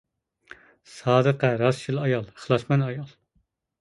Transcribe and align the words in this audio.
سادىقە: 0.93 1.51
راستچىل 1.63 2.01
ئايال، 2.05 2.27
ئىخلاسمەن 2.33 2.87
ئايال. 2.87 3.15